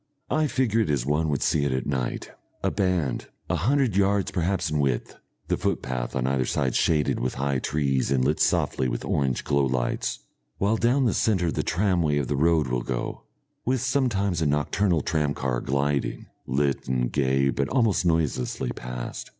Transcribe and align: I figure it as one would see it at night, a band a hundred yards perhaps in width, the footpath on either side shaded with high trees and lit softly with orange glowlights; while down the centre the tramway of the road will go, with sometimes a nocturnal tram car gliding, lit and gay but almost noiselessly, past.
I 0.31 0.47
figure 0.47 0.79
it 0.81 0.89
as 0.89 1.05
one 1.05 1.29
would 1.29 1.43
see 1.43 1.63
it 1.63 1.71
at 1.71 1.85
night, 1.85 2.31
a 2.63 2.71
band 2.71 3.27
a 3.51 3.55
hundred 3.55 3.95
yards 3.95 4.31
perhaps 4.31 4.71
in 4.71 4.79
width, 4.79 5.17
the 5.47 5.57
footpath 5.57 6.15
on 6.15 6.25
either 6.25 6.43
side 6.43 6.73
shaded 6.73 7.19
with 7.19 7.35
high 7.35 7.59
trees 7.59 8.09
and 8.09 8.25
lit 8.25 8.39
softly 8.39 8.87
with 8.87 9.05
orange 9.05 9.43
glowlights; 9.43 10.21
while 10.57 10.77
down 10.77 11.05
the 11.05 11.13
centre 11.13 11.51
the 11.51 11.61
tramway 11.61 12.17
of 12.17 12.27
the 12.29 12.35
road 12.35 12.65
will 12.65 12.81
go, 12.81 13.25
with 13.63 13.81
sometimes 13.81 14.41
a 14.41 14.47
nocturnal 14.47 15.01
tram 15.01 15.35
car 15.35 15.61
gliding, 15.61 16.25
lit 16.47 16.87
and 16.87 17.11
gay 17.11 17.51
but 17.51 17.69
almost 17.69 18.03
noiselessly, 18.03 18.71
past. 18.71 19.29